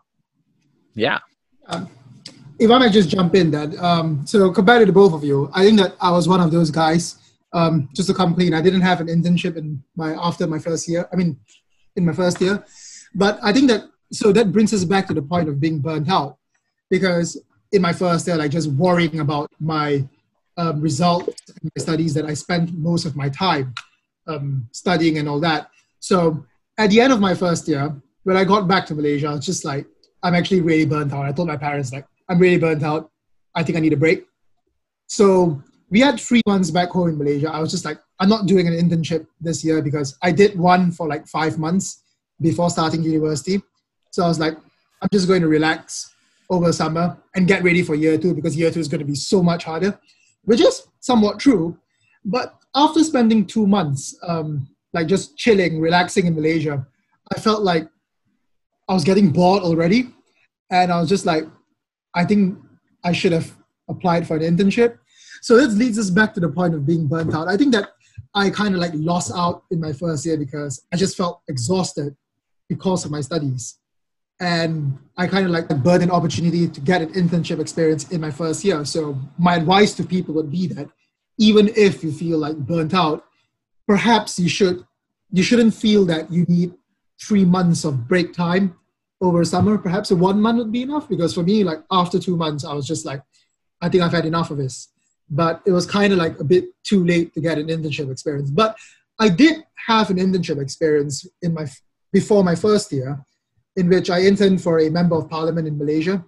[0.97, 1.19] yeah
[2.59, 5.63] if I might just jump in that, um, so compared to both of you, I
[5.63, 7.17] think that I was one of those guys.
[7.53, 10.87] Um, just to come clean, I didn't have an internship in my after my first
[10.87, 11.07] year.
[11.13, 11.39] I mean,
[11.95, 12.63] in my first year,
[13.15, 16.09] but I think that so that brings us back to the point of being burnt
[16.09, 16.37] out,
[16.89, 20.05] because in my first year, like just worrying about my
[20.57, 23.73] um, results and my studies, that I spent most of my time
[24.27, 25.69] um, studying and all that.
[25.99, 26.45] So
[26.77, 29.45] at the end of my first year, when I got back to Malaysia, I was
[29.45, 29.85] just like,
[30.27, 31.25] I'm actually really burnt out.
[31.25, 33.09] I told my parents like, I'm really burnt out.
[33.55, 34.25] I think I need a break.
[35.07, 37.49] So we had three months back home in Malaysia.
[37.49, 40.91] I was just like, I'm not doing an internship this year because I did one
[40.91, 42.03] for like five months
[42.41, 43.61] before starting university.
[44.11, 44.57] So I was like,
[45.01, 46.13] I'm just going to relax
[46.49, 49.15] over summer and get ready for year two because year two is going to be
[49.15, 49.97] so much harder,
[50.43, 51.77] which is somewhat true.
[52.25, 56.85] But after spending two months, um, like just chilling, relaxing in Malaysia,
[57.33, 57.87] I felt like
[58.89, 60.13] I was getting bored already.
[60.69, 61.45] And I was just like,
[62.13, 62.57] I think
[63.03, 63.55] I should have
[63.89, 64.97] applied for an internship.
[65.41, 67.47] So this leads us back to the point of being burnt out.
[67.47, 67.89] I think that
[68.33, 72.15] I kind of like lost out in my first year because I just felt exhausted
[72.69, 73.77] because of my studies.
[74.39, 78.29] And I kind of like burned an opportunity to get an internship experience in my
[78.29, 78.85] first year.
[78.85, 80.89] So my advice to people would be that
[81.39, 83.23] even if you feel like burnt out,
[83.87, 84.85] perhaps you should
[85.31, 86.73] you shouldn't feel that you need
[87.21, 88.75] three months of break time
[89.21, 89.77] over summer.
[89.77, 92.85] Perhaps one month would be enough because for me, like after two months, I was
[92.85, 93.21] just like,
[93.81, 94.89] I think I've had enough of this.
[95.29, 98.49] But it was kind of like a bit too late to get an internship experience.
[98.49, 98.77] But
[99.19, 101.65] I did have an internship experience in my
[102.13, 103.19] before my first year,
[103.75, 106.23] in which I interned for a member of parliament in Malaysia.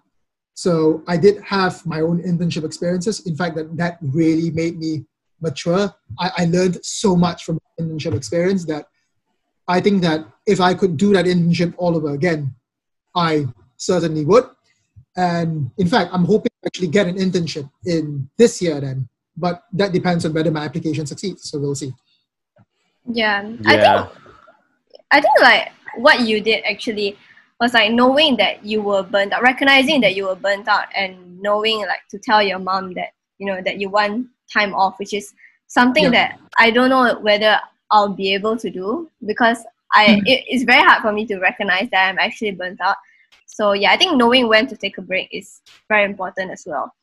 [0.54, 3.26] So I did have my own internship experiences.
[3.26, 5.06] In fact, that, that really made me
[5.40, 5.94] mature.
[6.20, 8.88] I, I learned so much from internship experience that
[9.68, 12.54] I think that if I could do that internship all over again,
[13.16, 14.46] I certainly would.
[15.16, 19.10] And in fact, I'm hoping to actually get an internship in this year then.
[19.36, 21.50] But that depends on whether my application succeeds.
[21.50, 21.94] So we'll see.
[23.12, 24.10] Yeah, I think
[25.12, 27.18] I think like what you did actually
[27.60, 31.40] was like knowing that you were burnt out, recognizing that you were burnt out, and
[31.42, 35.14] knowing like to tell your mom that you know that you want time off, which
[35.14, 35.34] is
[35.68, 36.12] something Yeah.
[36.12, 37.60] that I don't know whether
[37.92, 40.22] I'll be able to do because I Mhm.
[40.26, 42.98] it, it's very hard for me to recognize that I'm actually burnt out.
[43.46, 46.94] So yeah, I think knowing when to take a break is very important as well.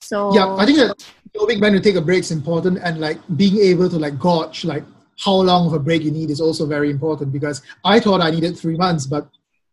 [0.00, 0.96] So Yeah, I think that
[1.34, 4.64] knowing when to take a break is important and like being able to like gauge
[4.64, 4.84] like
[5.18, 8.30] how long of a break you need is also very important because I thought I
[8.30, 9.28] needed three months, but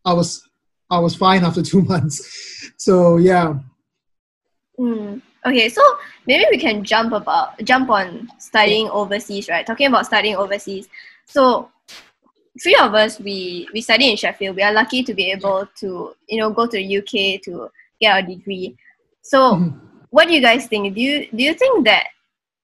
[0.06, 0.48] I was
[0.89, 2.72] I was fine after two months.
[2.78, 3.56] So yeah.
[4.80, 5.22] Mm.
[5.46, 5.82] Okay, so
[6.26, 9.68] maybe we can jump about jump on studying overseas, right?
[9.68, 10.88] Talking about studying overseas.
[11.26, 11.70] So
[12.62, 14.56] three of us we we study in Sheffield.
[14.56, 18.13] We are lucky to be able to you know go to the UK to get
[18.13, 18.76] our degree.
[19.22, 19.80] So Mhm.
[20.10, 20.94] what do you guys think?
[20.96, 22.08] Do you do you think that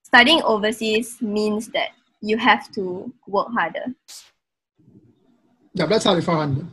[0.04, 1.90] studying overseas means that
[2.22, 3.96] you have to work harder?
[5.74, 6.70] Yeah, that's how we found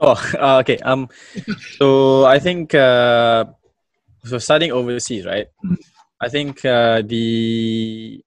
[0.00, 0.78] Oh, uh, okay.
[0.78, 1.08] Um,
[1.78, 3.44] so I think uh,
[4.24, 5.46] so studying overseas, right?
[6.20, 8.22] I think uh, the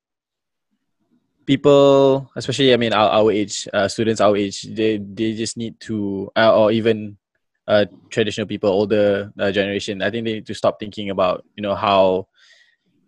[1.46, 5.80] people, especially I mean our, our age, uh, students our age, they they just need
[5.82, 7.18] to, uh, or even
[7.68, 10.02] uh, traditional people, older uh, generation.
[10.02, 12.28] I think they need to stop thinking about you know how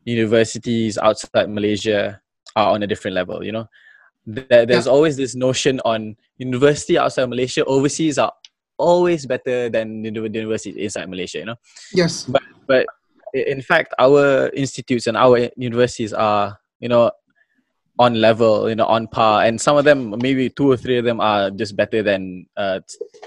[0.05, 2.21] universities outside Malaysia
[2.55, 3.43] are on a different level.
[3.43, 3.67] You know,
[4.25, 8.31] there, there's always this notion on university outside Malaysia, overseas are
[8.77, 11.39] always better than the uni- the universities inside Malaysia.
[11.39, 11.59] You know,
[11.93, 12.25] Yes.
[12.25, 12.85] but but
[13.33, 17.11] in fact, our institutes and our universities are you know
[17.99, 21.05] on level, you know, on par, and some of them, maybe two or three of
[21.05, 22.79] them, are just better than uh,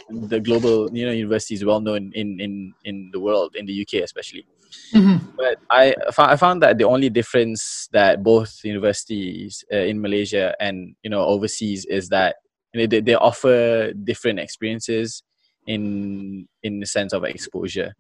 [0.09, 4.03] the global, you know, universities well known in in in the world, in the UK
[4.03, 4.47] especially.
[4.95, 5.37] Mhm.
[5.37, 10.95] But I I found that the only difference that both universities uh, in Malaysia and
[11.03, 12.37] you know overseas is that
[12.73, 15.23] you know, they, they offer different experiences
[15.67, 17.95] in in the sense of exposure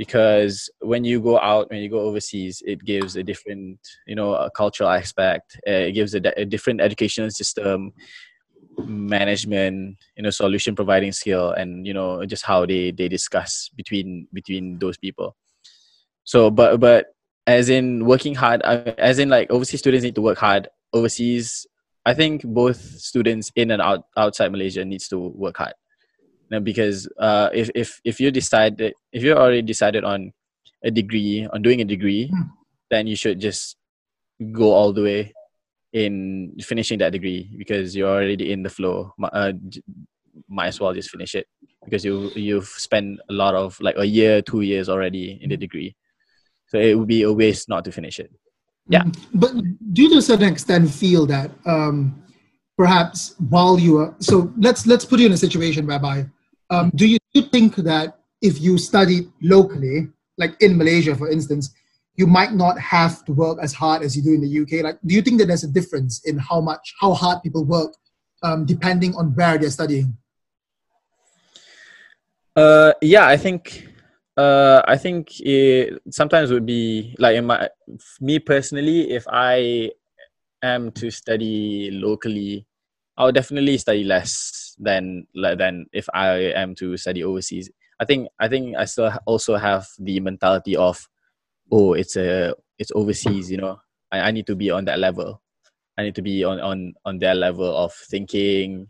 [0.00, 4.32] because when you go out when you go overseas it gives a different you know
[4.32, 5.60] a cultural aspect.
[5.68, 7.92] Uh, it gives a, a different educational system
[8.78, 14.26] management you know solution providing skill and you know just how they they discuss between
[14.32, 15.36] between those people.
[16.24, 17.12] So but but
[17.46, 20.68] as in working hard as in like overseas students need to work hard.
[20.94, 21.66] Overseas
[22.06, 25.74] i think both students in and out outside malaysia needs to work hard
[26.50, 30.32] you know, because uh, if if if you decide that if you're already decided on
[30.84, 32.50] a degree on doing a degree Hmm.
[32.90, 33.76] then you should just
[34.52, 35.32] go all the way
[35.92, 39.52] in finishing that degree because you're already in the flow uh,
[40.48, 41.46] might as well just finish it
[41.84, 45.56] because you you've spent a lot of like a year two years already in the
[45.56, 45.94] degree
[46.68, 48.30] so it would be a waste not to finish it
[48.88, 49.04] Yeah.
[49.04, 49.14] Mhm.
[49.34, 49.50] But
[49.94, 52.16] do you to a certain extent feel that um,
[52.80, 56.26] perhaps while you are so let's let's put you in a situation whereby
[56.70, 61.74] um, do you, think that if you studied locally, like in Malaysia, for instance,
[62.14, 64.84] you might not have to work as hard as you do in the UK?
[64.84, 67.92] Like, do you think that there's a difference in how much how hard people work
[68.42, 70.16] um, depending on where they're studying?
[72.54, 73.88] Uh, yeah, I think,
[74.36, 77.68] uh, I think it sometimes would be like in my,
[78.20, 79.90] me personally, if I
[80.62, 82.66] am to study locally,
[83.16, 87.70] I'll definitely study less than than if I am to study overseas.
[88.00, 91.06] I think I think I still also have the mentality of,
[91.70, 93.80] oh, it's a it's overseas, you know.
[94.10, 95.40] I, I need to be on that level.
[95.98, 98.88] I need to be on on on their level of thinking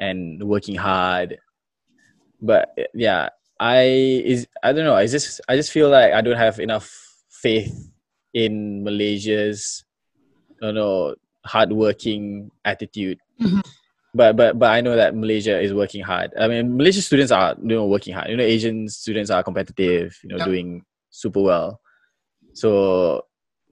[0.00, 1.38] and working hard
[2.40, 3.28] but yeah
[3.60, 3.78] i
[4.24, 6.88] is i don't know i just i just feel like i don't have enough
[7.30, 7.90] faith
[8.34, 9.84] in malaysia's
[10.60, 11.14] don't know
[11.44, 13.62] hardworking attitude Mhm.
[14.18, 17.54] But but but i know that malaysia is working hard i mean malaysian students are
[17.62, 20.46] you know working hard you know asian students are competitive you know Yep.
[20.50, 20.68] doing
[21.22, 21.68] super well
[22.60, 22.68] so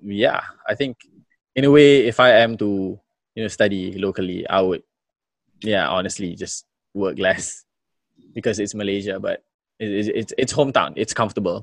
[0.03, 0.97] yeah i think
[1.59, 2.99] in a way if i am to
[3.35, 4.83] you know study locally i would
[5.63, 7.65] yeah honestly just work less
[8.37, 9.37] because it's Malaysia, but
[9.81, 10.93] it, it, it's it's hometown.
[11.03, 11.59] It's comfortable.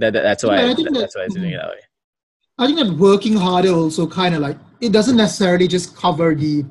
[0.00, 1.70] That, that that's why Yeah, I think that- that- that's why it's doing it that
[1.74, 1.82] way.
[2.60, 6.64] I think that working harder also kind of like it doesn't necessarily just cover the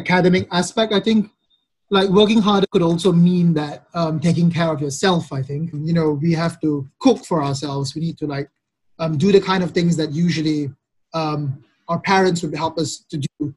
[0.00, 0.92] academic aspect.
[0.92, 1.30] I think
[1.90, 5.32] like working harder could also mean that um, taking care of yourself.
[5.32, 7.94] I think you know we have to cook for ourselves.
[7.94, 8.48] We need to like
[8.98, 10.70] um, do the kind of things that usually
[11.14, 13.54] um, our parents would help us to do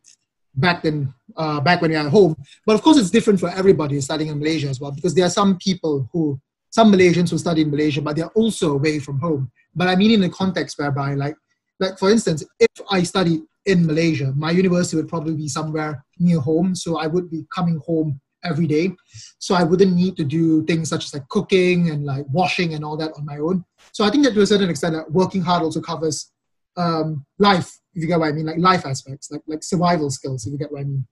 [0.56, 2.36] back then uh, back when we are at home.
[2.66, 5.38] But of course, it's different for everybody studying in Malaysia as well because there are
[5.42, 6.40] some people who
[6.70, 9.52] some Malaysians who study in Malaysia, but they're also away from home.
[9.76, 11.36] But I mean in a context whereby like
[11.80, 16.40] like for instance if i studied in malaysia my university would probably be somewhere near
[16.40, 18.92] home so i would be coming home every day
[19.40, 22.84] so i wouldn't need to do things such as like cooking and like washing and
[22.84, 25.42] all that on my own so i think that to a certain extent that working
[25.42, 26.32] hard also covers
[26.76, 30.46] um, life if you get what i mean like life aspects like like survival skills
[30.46, 31.06] if you get what i mean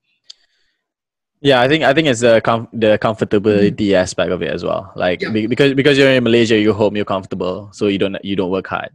[1.44, 4.94] Yeah, I think I think it's the com- the comfortability aspect of it as well.
[4.96, 5.32] Like Yeah.
[5.34, 8.52] be- because because you're in Malaysia, you're home, you're comfortable, so you don't you don't
[8.54, 8.92] work hard.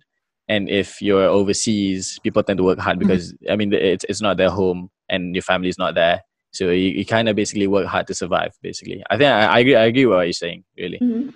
[0.49, 4.37] And if you're overseas, people tend to work hard because I mean it's it's not
[4.37, 6.23] their home and your family's not there,
[6.53, 8.53] So you, you kind of basically work hard to survive.
[8.63, 9.77] Basically, I think I, I agree.
[9.77, 10.65] I agree with what you're saying.
[10.77, 10.99] Really.
[10.99, 11.31] Mm-hmm.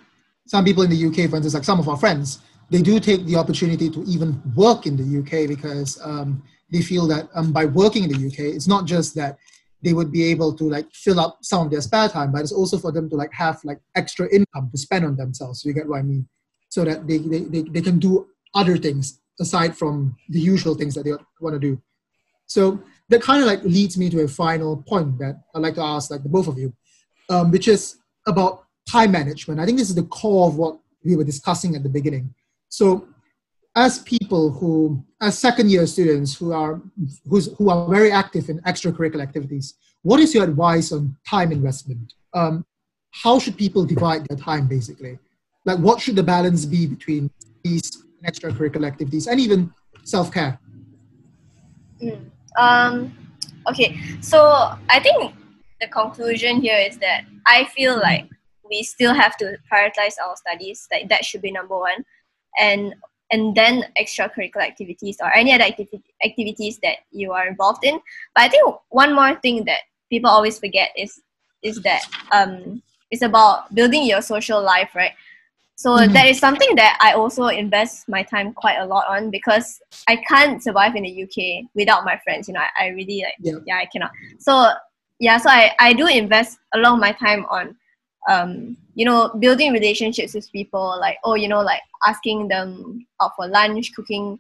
[0.47, 2.41] Some people in the UK, for instance, like some of our friends,
[2.71, 7.07] they do take the opportunity to even work in the UK because um, they feel
[7.09, 9.37] that um, by working in the UK, it's not just that
[9.83, 12.53] they would be able to like fill up some of their spare time, but it's
[12.53, 15.65] also for them to like have like extra income to spend on themselves.
[15.65, 16.29] You get what I mean?
[16.69, 20.95] So that they, they, they, they can do other things aside from the usual things
[20.95, 21.81] that they want to do.
[22.47, 25.83] So that kind of like leads me to a final point that I'd like to
[25.83, 26.73] ask like the both of you,
[27.29, 27.97] um, which is
[28.27, 29.61] about time management.
[29.61, 32.35] I think this is the core of what we were discussing at the beginning.
[32.69, 33.09] So
[33.77, 36.81] as people who, as second year students who are,
[37.29, 42.15] who's, who are very active in extracurricular activities, what is your advice on time investment?
[42.35, 42.65] Um,
[43.13, 45.19] how should people divide their time basically?
[45.65, 47.31] Like what should the balance be between
[47.63, 49.73] these extracurricular activities and even
[50.05, 50.59] self-care?
[52.03, 52.31] Mm.
[52.59, 53.13] Um,
[53.69, 55.35] okay, so I think
[55.81, 58.29] the conclusion here is that I feel like
[58.69, 60.87] we still have to prioritize our studies.
[60.91, 62.05] Like that should be number one,
[62.59, 62.95] and
[63.33, 68.01] and then extracurricular activities or any other activi- activities that you are involved in.
[68.35, 71.21] But I think one more thing that people always forget is
[71.63, 72.03] is that
[72.33, 75.13] um, it's about building your social life, right?
[75.81, 76.13] So mm-hmm.
[76.13, 80.17] that is something that I also invest my time quite a lot on because I
[80.17, 82.49] can't survive in the UK without my friends.
[82.49, 83.55] You know, I, I really like yeah.
[83.67, 84.11] yeah, I cannot.
[84.39, 84.73] So
[85.21, 87.75] yeah, so I, I do invest a lot of my time on
[88.29, 93.33] um, you know, building relationships with people, like oh, you know, like asking them out
[93.35, 94.39] for lunch, cooking,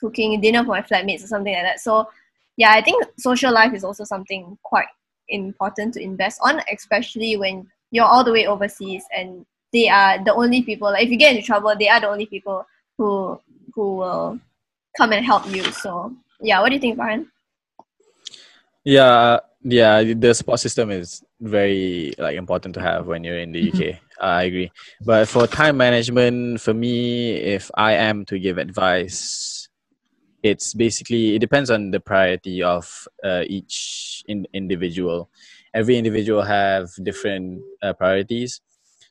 [0.00, 1.80] cooking dinner for my flatmates or something like that.
[1.80, 2.08] So,
[2.56, 4.88] yeah, I think social life is also something quite
[5.28, 10.34] important to invest on, especially when you're all the way overseas and they are the
[10.34, 10.90] only people.
[10.90, 12.66] Like if you get into trouble, they are the only people
[12.96, 13.40] who
[13.74, 14.40] who will
[14.96, 15.62] come and help you.
[15.64, 17.30] So, yeah, what do you think, Brian?
[18.84, 23.68] Yeah, yeah, the support system is very like important to have when you're in the
[23.68, 23.74] UK.
[23.74, 24.04] Mm-hmm.
[24.20, 24.72] I agree.
[25.04, 29.68] But for time management, for me, if I am to give advice,
[30.42, 35.30] it's basically it depends on the priority of uh, each in, individual.
[35.74, 38.60] Every individual have different uh, priorities.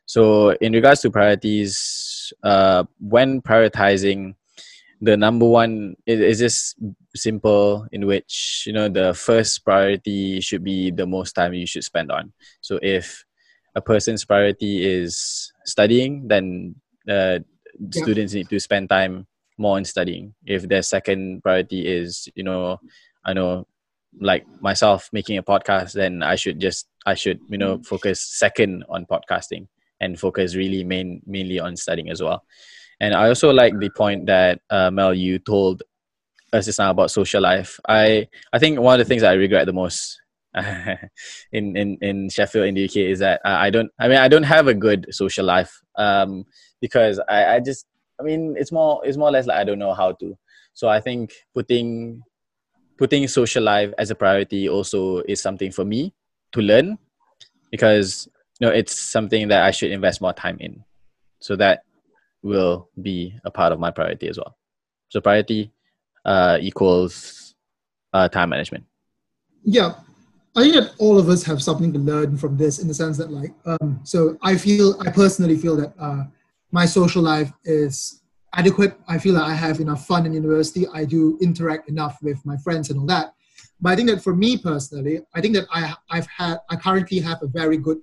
[0.07, 4.35] So in regards to priorities, uh, when prioritizing,
[5.01, 6.75] the number one is, is just
[7.15, 11.83] simple in which you know the first priority should be the most time you should
[11.83, 12.33] spend on.
[12.61, 13.23] So if
[13.75, 16.75] a person's priority is studying then
[17.07, 17.91] uh, yeah.
[17.91, 19.27] students need to spend time
[19.59, 20.33] more on studying.
[20.45, 22.79] If their second priority is you know
[23.25, 23.67] i know
[24.19, 28.83] like myself making a podcast then i should just i should you know focus second
[28.89, 29.67] on podcasting
[29.99, 32.43] and focus really main mainly on studying as well
[32.99, 35.83] and I also like the point that uh, Mel you told
[36.53, 37.79] us just now about social life.
[37.87, 40.19] I I think one of the things I regret the most
[41.51, 43.91] in in in Sheffield in the UK is that I don't.
[43.99, 46.45] I mean, I don't have a good social life um,
[46.81, 47.85] because I I just.
[48.19, 50.35] I mean, it's more it's more or less like I don't know how to.
[50.73, 52.23] So I think putting
[52.97, 56.13] putting social life as a priority also is something for me
[56.53, 56.97] to learn
[57.69, 58.27] because
[58.59, 60.83] you know it's something that I should invest more time in
[61.39, 61.83] so that
[62.41, 64.57] will be a part of my priority as well.
[65.09, 65.71] So priority
[66.25, 67.55] uh, equals
[68.13, 68.85] uh, time management.
[69.63, 69.95] Yeah,
[70.55, 73.17] I think that all of us have something to learn from this in the sense
[73.17, 76.23] that, like, um, so I feel, I personally feel that uh,
[76.71, 78.21] my social life is
[78.53, 78.97] adequate.
[79.07, 80.87] I feel that I have enough fun in university.
[80.93, 83.33] I do interact enough with my friends and all that.
[83.79, 87.19] But I think that for me personally, I think that I, I've had, I currently
[87.19, 87.99] have a very good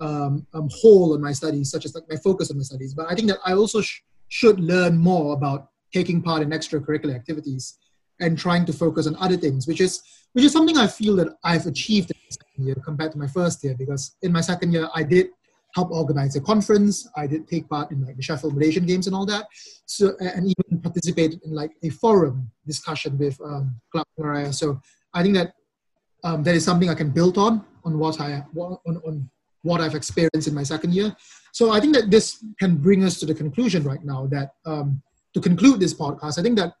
[0.00, 2.94] um, um, on my studies, such as like my focus on my studies.
[2.94, 7.14] But I think that I also sh- should learn more about taking part in extracurricular
[7.14, 7.78] activities
[8.20, 11.28] and trying to focus on other things, which is which is something I feel that
[11.44, 13.76] I've achieved in the second year compared to my first year.
[13.78, 15.28] Because in my second year, I did
[15.74, 17.08] help organize a conference.
[17.16, 19.46] I did take part in like the Sheffield Malaysian Games and all that.
[19.86, 24.52] So and even participated in like a forum discussion with um, Club Maria.
[24.52, 24.80] So
[25.12, 25.54] I think that
[26.24, 29.30] um, that is something I can build on on what I on, on
[29.64, 31.14] what I've experienced in my second year.
[31.52, 35.02] So I think that this can bring us to the conclusion right now that um,
[35.34, 36.74] to conclude this podcast, I think that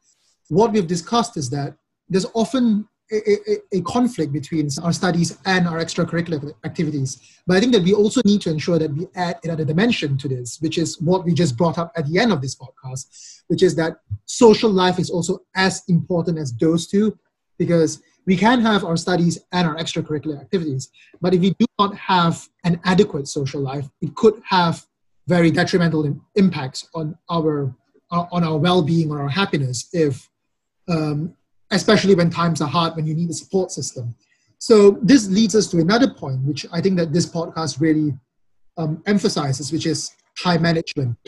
[0.48, 1.76] what we've discussed is that
[2.08, 7.20] there's often a, a, a, conflict between our studies and our extracurricular activities.
[7.46, 10.28] But I think that we also need to ensure that we add another dimension to
[10.28, 13.62] this, which is what we just brought up at the end of this podcast, which
[13.62, 17.16] is that social life is also as important as those two,
[17.58, 21.94] because we can have our studies and our extracurricular activities, but if we do not
[21.96, 24.86] have an adequate social life, it could have
[25.26, 27.74] very detrimental impacts on our
[28.10, 30.30] on our well-being or our happiness if
[30.88, 31.34] um,
[31.70, 34.14] especially when times are hard when you need a support system
[34.58, 38.16] So this leads us to another point, which I think that this podcast really
[38.78, 40.10] um, emphasizes, which is
[40.42, 41.18] time management.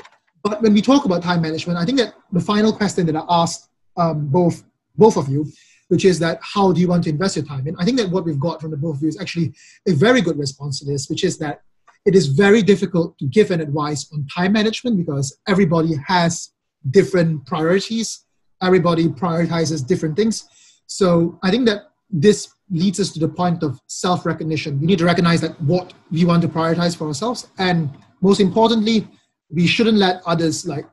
[0.43, 3.25] But when we talk about time management, I think that the final question that I
[3.29, 3.69] asked
[3.99, 4.65] um, both
[4.97, 5.45] both of you,
[5.89, 7.67] which is that how do you want to invest your time?
[7.67, 9.55] And I think that what we've got from the both of you is actually
[9.89, 11.63] a very good response to this, which is that
[12.05, 16.51] it is very difficult to give an advice on time management because everybody has
[16.91, 18.25] different priorities.
[18.63, 20.49] Everybody prioritizes different things.
[20.87, 24.81] So I think that this leads us to the point of self recognition.
[24.81, 27.49] We need to recognize that what we want to prioritize for ourselves.
[27.59, 29.07] And most importantly,
[29.51, 30.87] we shouldn't let others like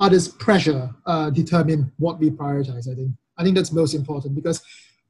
[0.00, 2.90] others pressure uh, determine what we prioritize.
[2.90, 4.62] I think I think that's most important because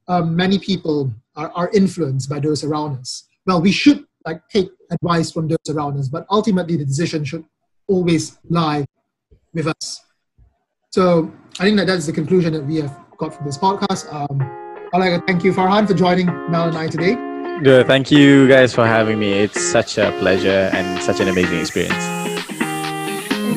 [0.07, 3.27] um, many people are, are influenced by those around us.
[3.45, 7.45] Well, we should like take advice from those around us, but ultimately the decision should
[7.87, 8.85] always lie
[9.53, 10.01] with us.
[10.91, 14.11] So I think that that's the conclusion that we have got from this podcast.
[14.13, 14.41] Um,
[14.93, 17.15] I'd like to thank you, Farhan, for joining Mel and I today.
[17.61, 17.87] Good.
[17.87, 19.33] Thank you guys for having me.
[19.33, 21.93] It's such a pleasure and such an amazing experience.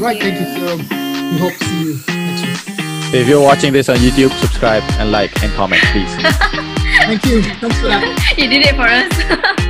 [0.00, 0.46] Right, thank you.
[0.58, 2.21] So we hope to see you.
[3.14, 6.14] If you're watching this on YouTube, subscribe and like and comment, please.
[7.04, 7.42] Thank you.
[7.42, 8.34] Thanks for that.
[8.38, 9.58] you did it for us.